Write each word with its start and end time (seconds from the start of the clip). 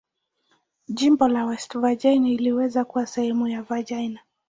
Jimbo 0.87 1.27
la 1.27 1.45
West 1.45 1.75
Virginia 1.77 2.33
iliwahi 2.33 2.83
kuwa 2.85 3.07
sehemu 3.07 3.47
ya 3.47 3.61
Virginia. 3.61 4.19